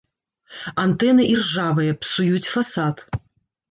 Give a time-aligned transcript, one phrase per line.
[0.85, 3.09] Антэны іржавыя, псуюць фасад.